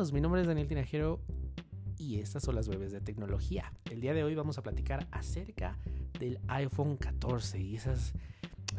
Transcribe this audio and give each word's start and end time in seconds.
Mi 0.00 0.22
nombre 0.22 0.40
es 0.40 0.46
Daniel 0.46 0.66
Tinajero 0.66 1.20
y 1.98 2.20
estas 2.20 2.42
son 2.42 2.54
las 2.54 2.68
webs 2.68 2.90
de 2.90 3.02
tecnología. 3.02 3.70
El 3.90 4.00
día 4.00 4.14
de 4.14 4.24
hoy 4.24 4.34
vamos 4.34 4.56
a 4.56 4.62
platicar 4.62 5.06
acerca 5.10 5.76
del 6.18 6.40
iPhone 6.48 6.96
14 6.96 7.60
y 7.60 7.76
esas 7.76 8.14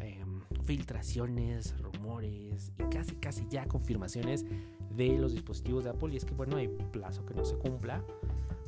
em, 0.00 0.40
filtraciones, 0.64 1.78
rumores 1.78 2.72
y 2.76 2.82
casi 2.92 3.14
casi 3.14 3.46
ya 3.48 3.66
confirmaciones 3.66 4.44
de 4.96 5.16
los 5.16 5.32
dispositivos 5.32 5.84
de 5.84 5.90
Apple 5.90 6.12
y 6.12 6.16
es 6.16 6.24
que 6.24 6.34
bueno, 6.34 6.56
hay 6.56 6.66
plazo 6.66 7.24
que 7.24 7.34
no 7.34 7.44
se 7.44 7.54
cumpla 7.54 8.04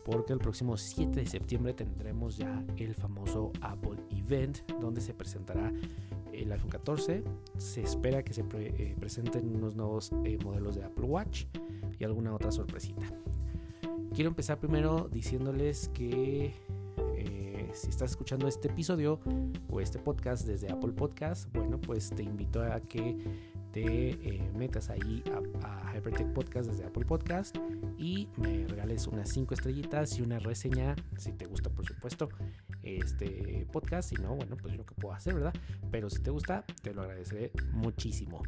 porque 0.05 0.33
el 0.33 0.39
próximo 0.39 0.77
7 0.77 1.11
de 1.11 1.27
septiembre 1.27 1.75
tendremos 1.75 2.37
ya 2.37 2.65
el 2.77 2.95
famoso 2.95 3.51
Apple 3.63 3.97
Event 4.11 4.59
donde 4.81 5.01
se 5.01 5.13
presentará 5.13 5.73
el 6.33 6.53
iPhone 6.53 6.71
14. 6.71 7.25
Se 7.59 7.83
espera 7.83 8.23
que 8.23 8.33
se 8.33 8.45
eh, 8.53 8.95
presenten 9.01 9.57
unos 9.57 9.75
nuevos 9.75 10.13
eh, 10.25 10.39
modelos 10.45 10.77
de 10.77 10.85
Apple 10.85 11.07
Watch 11.07 11.47
y 11.99 12.05
alguna 12.05 12.35
otra 12.35 12.51
sorpresita. 12.51 13.07
Quiero 14.15 14.29
empezar 14.29 14.59
primero 14.59 15.09
diciéndoles 15.11 15.89
que 15.89 16.55
eh, 17.17 17.71
si 17.73 17.89
estás 17.89 18.13
escuchando 18.13 18.47
este 18.47 18.69
episodio 18.69 19.21
o 19.69 19.81
este 19.81 19.99
podcast 19.99 20.47
desde 20.47 20.71
Apple 20.71 20.93
Podcast, 20.93 21.53
bueno, 21.53 21.81
pues 21.81 22.11
te 22.11 22.23
invito 22.23 22.63
a 22.63 22.81
que 22.81 23.17
te 23.73 24.11
eh, 24.11 24.51
metas 24.55 24.89
ahí 24.89 25.25
a, 25.65 25.93
Hypertech 25.97 26.33
Podcast 26.33 26.71
desde 26.71 26.85
Apple 26.85 27.05
Podcast 27.05 27.57
y 27.99 28.29
me 28.37 28.67
regales 28.69 29.09
unas 29.09 29.29
5 29.31 29.55
estrellitas 29.55 30.17
y 30.19 30.23
una 30.23 30.39
reseña, 30.39 30.95
si 31.19 31.33
te 31.33 31.47
gusta 31.47 31.71
por 31.71 31.85
supuesto, 31.85 32.29
este 32.85 33.67
podcast. 33.73 34.11
Si 34.11 34.17
no, 34.17 34.37
bueno, 34.37 34.57
pues 34.57 34.73
yo 34.73 34.79
lo 34.79 34.87
que 34.87 34.95
puedo 34.95 35.15
hacer, 35.15 35.35
¿verdad? 35.35 35.55
Pero 35.91 36.09
si 36.11 36.23
te 36.23 36.31
gusta, 36.31 36.65
te 36.83 36.95
lo 36.95 37.03
agradeceré 37.03 37.51
muchísimo. 37.73 38.43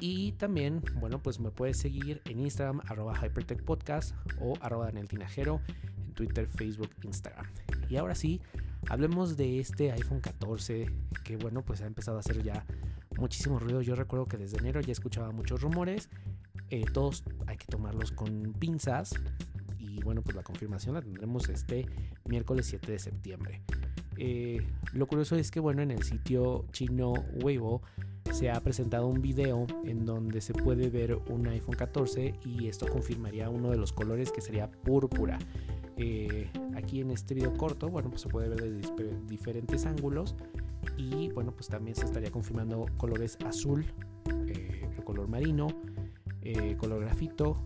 Y 0.00 0.32
también, 0.32 0.82
bueno, 1.00 1.22
pues 1.22 1.40
me 1.40 1.50
puedes 1.50 1.78
seguir 1.78 2.20
en 2.24 2.40
Instagram, 2.40 2.80
arroba 2.86 3.14
Hypertech 3.14 3.62
Podcast 3.62 4.14
o 4.40 4.54
arroba 4.60 4.86
Daniel 4.86 5.08
Tinajero, 5.08 5.60
en 5.98 6.12
Twitter, 6.14 6.46
Facebook, 6.46 6.90
Instagram. 7.02 7.46
Y 7.88 7.96
ahora 7.96 8.14
sí, 8.14 8.40
hablemos 8.88 9.36
de 9.36 9.60
este 9.60 9.92
iPhone 9.92 10.20
14 10.20 10.90
que, 11.22 11.36
bueno, 11.36 11.62
pues 11.62 11.80
ha 11.80 11.86
empezado 11.86 12.16
a 12.16 12.20
hacer 12.20 12.42
ya 12.42 12.64
muchísimo 13.18 13.58
ruido. 13.58 13.82
Yo 13.82 13.94
recuerdo 13.94 14.26
que 14.26 14.36
desde 14.36 14.58
enero 14.58 14.80
ya 14.80 14.92
escuchaba 14.92 15.30
muchos 15.30 15.60
rumores. 15.60 16.08
Eh, 16.70 16.84
todos 16.92 17.24
hay 17.46 17.56
que 17.56 17.66
tomarlos 17.66 18.12
con 18.12 18.54
pinzas. 18.58 19.14
Y 19.78 20.02
bueno, 20.02 20.22
pues 20.22 20.36
la 20.36 20.42
confirmación 20.42 20.94
la 20.94 21.02
tendremos 21.02 21.48
este 21.48 21.86
miércoles 22.26 22.66
7 22.66 22.90
de 22.90 22.98
septiembre. 22.98 23.62
Eh, 24.16 24.66
lo 24.92 25.06
curioso 25.06 25.36
es 25.36 25.50
que, 25.50 25.60
bueno, 25.60 25.82
en 25.82 25.90
el 25.90 26.02
sitio 26.02 26.66
chino 26.72 27.12
Weibo 27.42 27.82
se 28.34 28.50
ha 28.50 28.60
presentado 28.60 29.06
un 29.06 29.22
video 29.22 29.64
en 29.84 30.04
donde 30.04 30.40
se 30.40 30.54
puede 30.54 30.90
ver 30.90 31.20
un 31.30 31.46
iPhone 31.46 31.76
14 31.76 32.34
y 32.44 32.66
esto 32.66 32.88
confirmaría 32.88 33.48
uno 33.48 33.70
de 33.70 33.76
los 33.76 33.92
colores 33.92 34.32
que 34.32 34.40
sería 34.40 34.68
púrpura. 34.68 35.38
Eh, 35.96 36.50
aquí 36.74 37.00
en 37.00 37.12
este 37.12 37.34
video 37.34 37.56
corto, 37.56 37.88
bueno, 37.88 38.10
pues 38.10 38.22
se 38.22 38.28
puede 38.28 38.48
ver 38.48 38.60
de 38.60 39.16
diferentes 39.28 39.86
ángulos 39.86 40.34
y 40.96 41.28
bueno, 41.30 41.52
pues 41.52 41.68
también 41.68 41.94
se 41.94 42.06
estaría 42.06 42.32
confirmando 42.32 42.86
colores 42.96 43.38
azul, 43.46 43.86
eh, 44.48 44.90
color 45.04 45.28
marino, 45.28 45.68
eh, 46.42 46.76
color 46.76 47.02
grafito, 47.02 47.56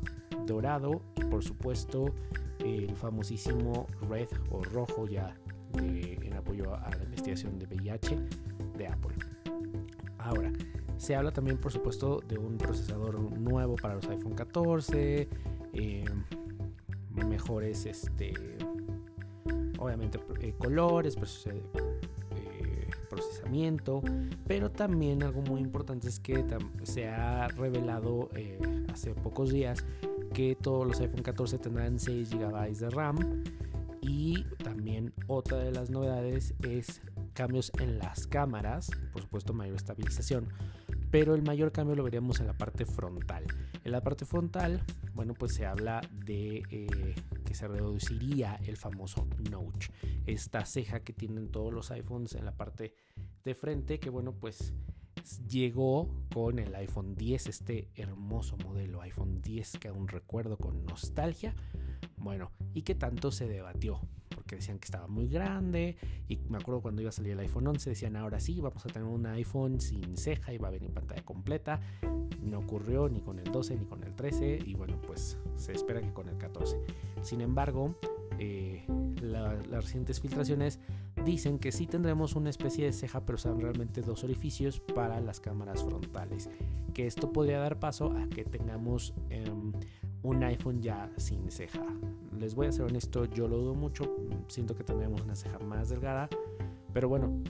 dorado 0.45 1.01
y 1.17 1.25
por 1.25 1.43
supuesto 1.43 2.15
el 2.59 2.95
famosísimo 2.95 3.87
red 4.11 4.29
o 4.51 4.63
rojo 4.65 5.09
ya 5.09 5.35
en 5.79 6.35
apoyo 6.35 6.75
a 6.75 6.91
la 6.91 7.05
investigación 7.05 7.59
de 7.59 7.67
VIH 7.67 8.19
de 8.77 8.87
Apple. 8.87 9.15
Ahora, 10.29 10.53
se 10.99 11.17
habla 11.17 11.33
también 11.33 11.57
por 11.57 11.73
supuesto 11.73 12.21
de 12.29 12.39
un 12.39 12.59
procesador 12.59 13.19
nuevo 13.19 13.77
para 13.77 13.95
los 13.95 14.07
iPhone 14.09 14.35
14, 14.35 15.29
eh, 15.73 16.05
mejores 17.27 17.87
este 17.87 18.35
obviamente 19.79 20.19
colores, 20.59 21.17
pues, 21.17 21.49
procesamiento, 23.09 24.03
pero 24.47 24.71
también 24.71 25.23
algo 25.23 25.41
muy 25.41 25.61
importante 25.61 26.09
es 26.09 26.21
que 26.21 26.45
se 26.83 27.09
ha 27.09 27.49
revelado 27.49 28.29
eh, 28.35 28.59
hace 28.93 29.15
pocos 29.15 29.51
días 29.51 29.85
que 30.35 30.57
todos 30.61 30.87
los 30.87 31.01
iPhone 31.01 31.23
14 31.23 31.59
tendrán 31.59 31.99
6 31.99 32.31
GB 32.31 32.77
de 32.77 32.91
RAM 32.91 33.43
y 34.01 34.45
también 34.63 35.13
otra 35.27 35.59
de 35.59 35.73
las 35.73 35.91
novedades 35.91 36.55
es 36.63 37.01
cambios 37.39 37.71
en 37.79 38.01
las 38.01 38.27
cámaras, 38.27 38.91
por 39.13 39.23
supuesto 39.23 39.55
mayor 39.55 39.77
estabilización, 39.77 40.49
pero 41.13 41.37
el 41.37 41.43
mayor 41.43 41.71
cambio 41.71 41.95
lo 41.95 42.03
veríamos 42.03 42.41
en 42.41 42.49
la 42.49 42.59
parte 42.59 42.85
frontal. 42.85 43.45
En 43.85 43.93
la 43.93 44.01
parte 44.01 44.25
frontal, 44.25 44.83
bueno, 45.15 45.35
pues 45.35 45.55
se 45.55 45.65
habla 45.65 46.01
de 46.27 46.65
eh, 46.69 47.15
que 47.45 47.55
se 47.55 47.69
reduciría 47.69 48.59
el 48.67 48.77
famoso 48.77 49.29
notch, 49.53 49.91
esta 50.27 50.65
ceja 50.65 51.05
que 51.05 51.13
tienen 51.13 51.53
todos 51.53 51.73
los 51.73 51.93
iPhones 51.93 52.35
en 52.35 52.45
la 52.45 52.57
parte 52.57 52.97
de 53.45 53.55
frente, 53.55 54.01
que 54.01 54.11
bueno, 54.11 54.33
pues 54.33 54.75
llegó 55.49 56.11
con 56.35 56.59
el 56.59 56.75
iPhone 56.75 57.15
10, 57.15 57.47
este 57.47 57.89
hermoso 57.95 58.57
modelo 58.65 59.01
iPhone 59.03 59.41
10 59.43 59.79
que 59.79 59.87
aún 59.87 60.09
recuerdo 60.09 60.57
con 60.57 60.85
nostalgia. 60.85 61.55
Bueno, 62.17 62.51
y 62.75 62.83
que 62.83 62.97
tanto 62.97 63.31
se 63.31 63.47
debatió, 63.47 64.01
porque 64.49 64.57
decían 64.57 64.79
que 64.79 64.87
estaba 64.87 65.07
muy 65.09 65.29
grande, 65.29 65.99
y 66.27 66.39
me 66.49 66.57
acuerdo 66.57 66.81
cuando 66.81 67.03
iba 67.03 67.11
a 67.11 67.13
salir 67.13 67.33
el 67.33 67.41
iPhone 67.41 67.67
11, 67.67 67.91
decían 67.91 68.17
ahora 68.17 68.41
sí, 68.41 68.63
vamos 68.63 68.83
a 68.87 68.89
tener 68.89 69.07
un 69.07 69.27
iPhone 69.27 69.79
sin 69.79 70.17
ceja 70.17 70.55
y 70.55 70.57
va 70.57 70.69
a 70.69 70.71
venir 70.71 70.91
pantalla 70.91 71.23
completa. 71.23 71.81
No 72.41 72.61
ocurrió 72.61 73.11
ni 73.11 73.21
con 73.21 73.39
el 73.39 73.53
12 73.53 73.77
ni 73.77 73.85
con 73.85 74.03
el 74.05 74.15
13, 74.15 74.61
y 74.65 74.73
bueno, 74.73 74.99
pues 75.07 75.37
se 75.57 75.73
espera 75.73 76.01
que 76.01 76.15
con 76.15 76.31
el 76.31 76.39
14. 76.39 76.81
Sin 77.21 77.43
embargo, 77.43 77.95
eh, 78.39 78.87
las 79.21 79.85
recientes 79.85 80.19
filtraciones 80.19 80.81
dicen 81.27 81.59
que 81.59 81.71
sí 81.71 81.87
tendremos 81.87 82.35
una 82.35 82.49
especie 82.49 82.87
de 82.87 82.95
ceja, 82.95 83.27
pero 83.27 83.37
son 83.37 83.61
realmente 83.61 84.01
dos 84.01 84.25
orificios 84.25 84.81
para 84.81 85.21
las 85.21 85.41
cámaras 85.41 85.85
frontales. 85.85 86.49
Que 86.95 87.07
esto 87.07 87.35
podría 87.35 87.59
dar 87.59 87.79
paso 87.79 88.13
a 88.17 88.27
que 88.29 88.45
tengamos 88.45 89.13
em, 89.29 89.73
un 90.23 90.43
iPhone 90.43 90.81
ya 90.81 91.11
sin 91.19 91.51
ceja. 91.51 91.85
Les 92.39 92.55
voy 92.55 92.69
a 92.69 92.73
ser 92.73 92.85
honesto, 92.85 93.25
yo 93.25 93.49
lo 93.49 93.59
dudo 93.59 93.75
mucho. 93.75 94.17
Siento 94.47 94.77
que 94.77 94.85
tendremos 94.85 95.23
una 95.23 95.35
ceja 95.35 95.59
más 95.59 95.89
delgada. 95.89 96.29
Pero 96.93 97.09
bueno, 97.09 97.43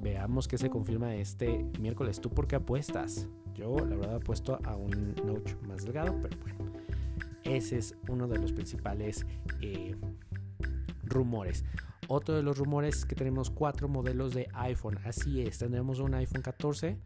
veamos 0.00 0.46
qué 0.46 0.58
se 0.58 0.70
confirma 0.70 1.14
este 1.16 1.66
miércoles. 1.80 2.20
¿Tú 2.20 2.30
por 2.30 2.46
qué 2.46 2.56
apuestas? 2.56 3.28
Yo 3.54 3.76
la 3.78 3.96
verdad 3.96 4.16
apuesto 4.16 4.58
a 4.64 4.76
un 4.76 5.14
notch 5.26 5.54
más 5.66 5.82
delgado, 5.82 6.14
pero 6.22 6.36
bueno. 6.38 6.72
Ese 7.42 7.78
es 7.78 7.96
uno 8.08 8.28
de 8.28 8.38
los 8.38 8.52
principales 8.52 9.26
eh, 9.60 9.96
rumores. 11.04 11.64
Otro 12.06 12.36
de 12.36 12.42
los 12.42 12.58
rumores 12.58 12.98
es 12.98 13.04
que 13.04 13.14
tenemos 13.14 13.50
cuatro 13.50 13.88
modelos 13.88 14.34
de 14.34 14.48
iPhone. 14.54 14.98
Así 15.04 15.42
es, 15.42 15.58
tendremos 15.58 15.98
un 15.98 16.14
iPhone 16.14 16.42
14, 16.42 16.96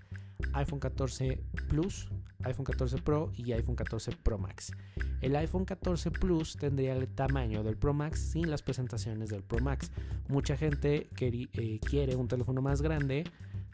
iPhone 0.52 0.80
14 0.80 1.42
Plus, 1.68 2.08
iPhone 2.44 2.64
14 2.64 2.98
Pro 2.98 3.32
y 3.36 3.52
iPhone 3.52 3.76
14 3.76 4.12
Pro 4.22 4.38
Max. 4.38 4.72
El 5.20 5.36
iPhone 5.36 5.64
14 5.64 6.10
Plus 6.10 6.56
tendría 6.56 6.94
el 6.94 7.08
tamaño 7.08 7.62
del 7.62 7.76
Pro 7.76 7.94
Max 7.94 8.18
sin 8.18 8.50
las 8.50 8.62
presentaciones 8.62 9.30
del 9.30 9.42
Pro 9.42 9.60
Max. 9.60 9.90
Mucha 10.28 10.56
gente 10.56 11.08
eh, 11.20 11.80
quiere 11.80 12.16
un 12.16 12.28
teléfono 12.28 12.60
más 12.60 12.82
grande, 12.82 13.24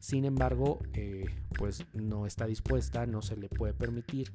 sin 0.00 0.24
embargo, 0.24 0.78
eh, 0.94 1.26
pues 1.56 1.84
no 1.92 2.26
está 2.26 2.46
dispuesta, 2.46 3.06
no 3.06 3.22
se 3.22 3.36
le 3.36 3.48
puede 3.48 3.74
permitir 3.74 4.32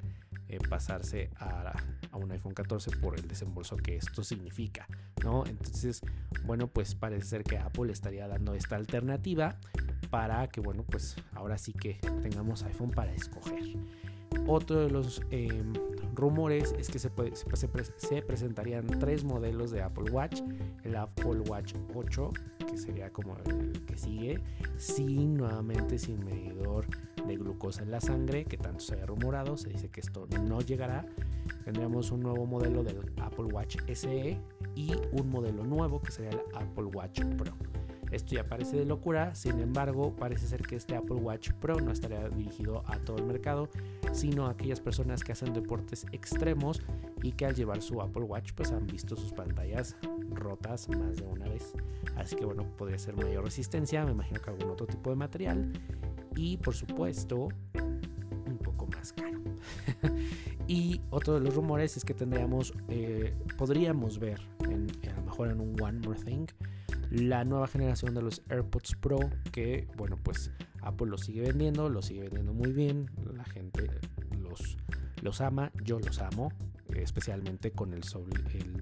eh, 0.48 0.58
pasarse 0.68 1.30
a, 1.38 1.72
un 2.12 2.30
iPhone 2.30 2.54
14 2.54 2.90
por 2.98 3.18
el 3.18 3.26
desembolso 3.26 3.76
que 3.76 3.96
esto 3.96 4.22
significa, 4.22 4.86
¿no? 5.22 5.44
Entonces, 5.46 6.00
bueno, 6.44 6.68
pues 6.68 6.94
parece 6.94 7.26
ser 7.26 7.44
que 7.44 7.58
Apple 7.58 7.90
estaría 7.90 8.28
dando 8.28 8.54
esta 8.54 8.76
alternativa 8.76 9.56
para 10.10 10.46
que, 10.48 10.60
bueno, 10.60 10.84
pues 10.84 11.16
ahora 11.32 11.58
sí 11.58 11.72
que 11.72 11.94
tengamos 12.22 12.62
iPhone 12.62 12.90
para 12.90 13.12
escoger. 13.12 13.76
Otro 14.46 14.80
de 14.80 14.90
los 14.90 15.22
em, 15.30 15.72
rumores 16.14 16.74
es 16.78 16.88
que 16.88 16.98
se, 16.98 17.10
se, 17.96 18.22
presentarían 18.22 18.86
tres 18.86 19.24
modelos 19.24 19.70
de 19.70 19.82
Apple 19.82 20.10
Watch. 20.10 20.40
El 20.82 20.96
Apple 20.96 21.40
Watch 21.48 21.74
8, 21.94 22.32
que 22.70 22.76
sería 22.76 23.10
como 23.10 23.36
el 23.46 23.84
que 23.86 23.96
sigue, 23.96 24.40
sin 24.76 25.34
nuevamente 25.34 25.98
sin 25.98 26.24
medidor 26.24 26.86
de 27.26 27.36
glucosa 27.36 27.82
en 27.82 27.90
la 27.90 28.00
sangre, 28.00 28.44
que 28.44 28.58
tanto 28.58 28.80
se 28.80 29.00
ha 29.00 29.06
rumorado, 29.06 29.56
se 29.56 29.70
dice 29.70 29.88
que 29.88 30.00
esto 30.00 30.26
no 30.42 30.60
llegará. 30.60 31.06
Tendríamos 31.64 32.10
un 32.10 32.20
nuevo 32.20 32.44
modelo 32.46 32.82
del 32.82 33.00
Apple 33.22 33.46
Watch 33.46 33.78
SE 33.94 34.38
y 34.74 34.92
un 35.12 35.30
modelo 35.30 35.64
nuevo 35.64 36.00
que 36.02 36.12
sería 36.12 36.30
el 36.30 36.40
Apple 36.54 36.84
Watch 36.84 37.22
Pro. 37.38 37.52
Esto 38.14 38.36
ya 38.36 38.44
parece 38.44 38.76
de 38.76 38.84
locura, 38.84 39.34
sin 39.34 39.58
embargo, 39.58 40.14
parece 40.14 40.46
ser 40.46 40.62
que 40.62 40.76
este 40.76 40.94
Apple 40.94 41.16
Watch 41.16 41.50
Pro 41.54 41.80
no 41.80 41.90
estaría 41.90 42.28
dirigido 42.28 42.84
a 42.86 42.98
todo 43.00 43.18
el 43.18 43.24
mercado, 43.24 43.68
sino 44.12 44.46
a 44.46 44.50
aquellas 44.50 44.80
personas 44.80 45.24
que 45.24 45.32
hacen 45.32 45.52
deportes 45.52 46.06
extremos 46.12 46.80
y 47.24 47.32
que 47.32 47.44
al 47.44 47.56
llevar 47.56 47.82
su 47.82 48.00
Apple 48.00 48.22
Watch 48.22 48.52
pues 48.52 48.70
han 48.70 48.86
visto 48.86 49.16
sus 49.16 49.32
pantallas 49.32 49.96
rotas 50.30 50.88
más 50.90 51.16
de 51.16 51.24
una 51.24 51.48
vez. 51.48 51.72
Así 52.14 52.36
que 52.36 52.44
bueno, 52.44 52.64
podría 52.76 53.00
ser 53.00 53.16
mayor 53.16 53.42
resistencia, 53.42 54.04
me 54.04 54.12
imagino 54.12 54.40
que 54.40 54.50
algún 54.50 54.70
otro 54.70 54.86
tipo 54.86 55.10
de 55.10 55.16
material 55.16 55.72
y 56.36 56.56
por 56.58 56.74
supuesto 56.74 57.48
un 58.46 58.58
poco 58.58 58.86
más 58.86 59.12
caro. 59.12 59.40
Y 60.66 61.02
otro 61.10 61.34
de 61.34 61.40
los 61.40 61.54
rumores 61.54 61.98
es 61.98 62.06
que 62.06 62.14
tendríamos, 62.14 62.72
eh, 62.88 63.34
podríamos 63.58 64.18
ver, 64.18 64.40
en, 64.60 64.86
a 65.10 65.16
lo 65.16 65.22
mejor 65.24 65.50
en 65.50 65.60
un 65.60 65.78
One 65.78 66.00
More 66.06 66.18
Thing, 66.18 66.46
la 67.10 67.44
nueva 67.44 67.66
generación 67.66 68.14
de 68.14 68.22
los 68.22 68.42
AirPods 68.48 68.96
Pro, 68.96 69.18
que 69.52 69.88
bueno, 69.96 70.16
pues 70.22 70.50
Apple 70.82 71.08
los 71.08 71.22
sigue 71.22 71.42
vendiendo, 71.42 71.88
los 71.88 72.06
sigue 72.06 72.22
vendiendo 72.22 72.52
muy 72.52 72.72
bien, 72.72 73.10
la 73.34 73.44
gente 73.44 73.88
los, 74.40 74.76
los 75.22 75.40
ama, 75.40 75.72
yo 75.82 75.98
los 75.98 76.20
amo, 76.20 76.52
especialmente 76.94 77.72
con 77.72 77.92
el, 77.92 78.02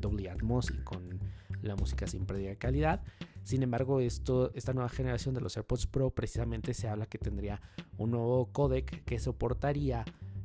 Dolby 0.00 0.28
Atmos 0.28 0.70
y 0.70 0.78
con 0.78 1.20
la 1.62 1.76
música 1.76 2.06
sin 2.06 2.26
pérdida 2.26 2.50
de 2.50 2.56
calidad. 2.56 3.02
Sin 3.44 3.62
embargo, 3.62 4.00
esto, 4.00 4.52
esta 4.54 4.72
nueva 4.72 4.88
generación 4.88 5.34
de 5.34 5.40
los 5.40 5.56
AirPods 5.56 5.86
Pro 5.86 6.10
precisamente 6.10 6.74
se 6.74 6.88
habla 6.88 7.06
que 7.06 7.18
tendría 7.18 7.60
un 7.98 8.12
nuevo 8.12 8.46
codec 8.52 9.04
que 9.04 9.18
soportaría 9.18 10.04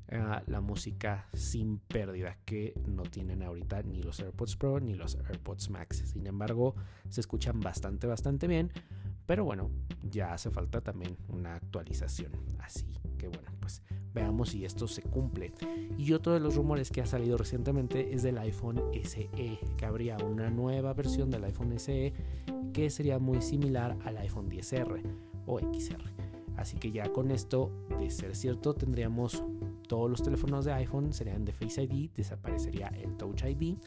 eh, 0.09 0.23
la 0.47 0.61
música 0.61 1.27
sin 1.33 1.79
pérdida 1.79 2.37
que 2.45 2.73
no 2.87 3.03
tienen 3.03 3.43
ahorita 3.43 3.83
ni 3.83 4.01
los 4.01 4.19
AirPods 4.19 4.55
Pro 4.55 4.79
ni 4.79 4.93
los 4.93 5.15
AirPods 5.15 5.69
Max. 5.69 6.03
Sin 6.05 6.25
embargo, 6.27 6.75
se 7.09 7.21
escuchan 7.21 7.59
bastante, 7.59 8.07
bastante 8.07 8.47
bien. 8.47 8.71
Pero 9.25 9.43
bueno, 9.43 9.69
ya 10.09 10.33
hace 10.33 10.49
falta 10.49 10.81
también 10.81 11.17
una 11.27 11.55
actualización. 11.55 12.31
Así 12.59 12.85
que 13.17 13.27
bueno, 13.27 13.51
pues 13.59 13.81
veamos 14.13 14.49
si 14.49 14.63
esto 14.63 14.87
se 14.87 15.01
cumple. 15.01 15.53
Y 15.97 16.13
otro 16.13 16.33
de 16.33 16.39
los 16.39 16.55
rumores 16.55 16.89
que 16.89 17.01
ha 17.01 17.05
salido 17.05 17.37
recientemente 17.37 18.13
es 18.13 18.23
del 18.23 18.37
iPhone 18.37 18.81
SE, 19.03 19.29
que 19.77 19.85
habría 19.85 20.17
una 20.17 20.49
nueva 20.49 20.93
versión 20.93 21.29
del 21.29 21.43
iPhone 21.43 21.77
SE 21.77 22.13
que 22.73 22.89
sería 22.89 23.19
muy 23.19 23.41
similar 23.41 23.97
al 24.05 24.17
iPhone 24.17 24.49
10R 24.49 25.01
o 25.45 25.59
XR. 25.59 26.03
Así 26.55 26.77
que 26.77 26.91
ya 26.91 27.11
con 27.11 27.31
esto, 27.31 27.71
de 27.99 28.09
ser 28.09 28.35
cierto, 28.35 28.73
tendríamos 28.73 29.43
todos 29.87 30.09
los 30.09 30.21
teléfonos 30.21 30.65
de 30.65 30.73
iPhone 30.73 31.13
serían 31.13 31.45
de 31.45 31.51
Face 31.51 31.83
ID, 31.83 32.09
desaparecería 32.15 32.87
el 33.01 33.15
Touch 33.17 33.43
ID 33.43 33.77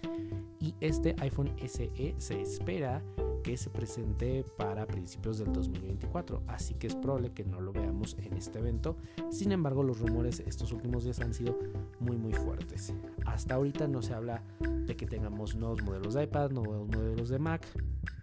y 0.61 0.75
este 0.81 1.15
iPhone 1.21 1.55
SE 1.67 2.15
se 2.19 2.41
espera 2.41 3.03
que 3.43 3.57
se 3.57 3.71
presente 3.71 4.45
para 4.57 4.87
principios 4.87 5.39
del 5.39 5.53
2024, 5.53 6.43
así 6.47 6.75
que 6.75 6.87
es 6.87 6.95
probable 6.95 7.33
que 7.33 7.45
no 7.45 7.61
lo 7.61 7.73
veamos 7.73 8.17
en 8.19 8.35
este 8.37 8.59
evento. 8.59 8.97
Sin 9.31 9.53
embargo, 9.53 9.83
los 9.83 10.01
rumores 10.01 10.41
estos 10.41 10.73
últimos 10.73 11.05
días 11.05 11.21
han 11.21 11.35
sido 11.35 11.59
muy 11.99 12.17
muy 12.17 12.33
fuertes. 12.33 12.95
Hasta 13.27 13.55
ahorita 13.55 13.89
no 13.89 14.03
se 14.03 14.15
habla 14.15 14.43
de 14.61 14.97
que 14.97 15.07
tengamos 15.07 15.55
nuevos 15.55 15.83
modelos 15.83 16.15
de 16.15 16.25
iPad, 16.25 16.51
nuevos 16.51 16.89
modelos 16.89 17.29
de 17.29 17.39
Mac, 17.39 17.67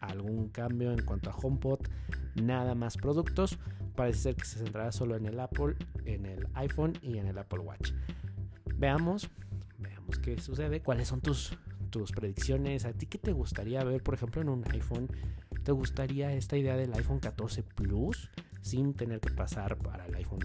algún 0.02 0.50
cambio 0.50 0.92
en 0.92 1.04
cuanto 1.04 1.30
a 1.30 1.36
HomePod, 1.36 1.80
nada 2.36 2.76
más 2.76 2.98
productos. 2.98 3.58
Parece 3.96 4.20
ser 4.20 4.36
que 4.36 4.46
se 4.46 4.60
centrará 4.60 4.92
solo 4.92 5.16
en 5.16 5.26
el 5.26 5.40
Apple, 5.40 5.76
en 6.06 6.26
el 6.26 6.48
iPhone 6.54 6.94
y 7.02 7.18
en 7.18 7.28
el 7.28 7.38
Apple 7.38 7.60
Watch. 7.60 7.92
Veamos, 8.76 9.30
veamos 9.80 10.20
qué 10.20 10.40
sucede. 10.40 10.82
¿Cuáles 10.82 11.08
son 11.08 11.22
tus 11.22 11.58
tus 11.88 12.12
predicciones. 12.12 12.86
¿A 12.86 12.94
ti 12.94 13.06
qué 13.06 13.18
te 13.18 13.32
gustaría 13.32 13.84
ver, 13.84 14.04
por 14.04 14.14
ejemplo, 14.14 14.42
en 14.42 14.50
un 14.50 14.64
iPhone? 14.72 15.08
¿Te 15.64 15.72
gustaría 15.72 16.34
esta 16.34 16.58
idea 16.58 16.76
del 16.76 16.94
iPhone 16.94 17.20
14 17.20 17.64
Plus 17.64 18.30
sin 18.62 18.94
tener 18.94 19.20
que 19.20 19.34
pasar 19.34 19.78
para 19.78 20.06
el 20.06 20.16
iPhone 20.16 20.40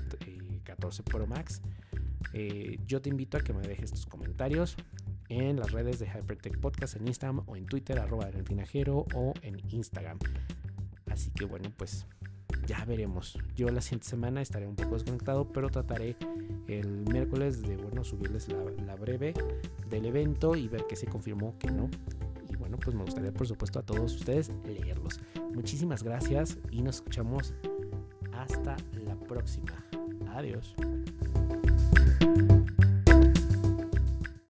14 0.65 1.03
eh, 1.03 1.05
Pro 1.05 1.27
Max? 1.27 1.63
Eh, 2.33 2.79
yo 2.87 3.03
te 3.03 3.11
invito 3.11 3.37
a 3.37 3.41
que 3.41 3.53
me 3.53 3.63
dejes 3.63 3.93
tus 3.93 4.07
comentarios 4.07 4.77
en 5.29 5.57
las 5.57 5.73
redes 5.73 5.99
de 5.99 6.07
Hypertech 6.07 6.59
Podcast 6.59 6.97
en 6.97 7.07
Instagram 7.07 7.43
o 7.47 7.57
en 7.57 7.67
Twitter, 7.67 7.99
arroba 7.99 8.31
Tinajero 8.31 9.07
o 9.15 9.35
en 9.43 9.61
Instagram. 9.71 10.19
Así 11.11 11.31
que 11.31 11.45
bueno, 11.45 11.73
pues 11.77 12.07
ya 12.67 12.85
veremos. 12.85 13.39
Yo 13.55 13.69
la 13.71 13.81
siguiente 13.81 14.09
semana 14.09 14.43
estaré 14.43 14.67
un 14.67 14.77
poco 14.77 14.95
desconectado, 14.95 15.49
pero 15.53 15.69
trataré 15.71 16.17
el 16.69 17.05
miércoles 17.05 17.63
de 17.63 17.77
bueno 17.77 18.05
subirles 18.05 18.49
la, 18.49 18.95
breve 18.97 19.35
del 19.89 20.07
evento 20.07 20.55
y 20.55 20.69
ver 20.69 20.87
que 20.87 20.97
se 20.97 21.07
confirmó 21.07 21.57
que 21.59 21.71
no. 21.71 21.89
Y 22.49 22.57
bueno, 22.57 22.77
pues 22.79 22.95
me 22.95 23.05
gustaría 23.05 23.33
por 23.33 23.47
supuesto 23.47 23.79
a 23.79 23.83
todos 23.83 24.15
ustedes 24.15 24.53
leerlos. 24.65 25.21
Muchísimas 25.55 26.03
gracias 26.03 26.59
y 26.71 26.83
nos 26.83 26.97
escuchamos 26.97 27.55
hasta 28.33 28.77
la 29.05 29.17
próxima. 29.17 29.85
Adiós. 30.35 30.75